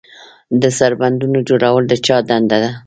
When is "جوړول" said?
1.49-1.83